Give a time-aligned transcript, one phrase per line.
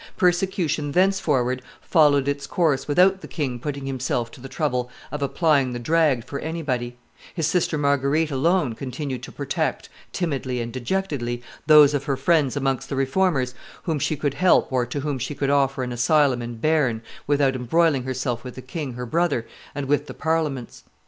[0.17, 5.73] Persecution thenceforward followed its course without the king putting himself to the trouble of applying
[5.73, 6.97] the drag for anybody;
[7.35, 12.89] his sister Marguerite alone continued to protect, timidly and dejectedly, those of her friends amongst
[12.89, 13.53] the reformers
[13.83, 17.55] whom she could help or to whom she could offer an asylum in Bearn without
[17.55, 19.45] embroiling herself with the king, her brother,
[19.75, 20.83] and with the Parliaments.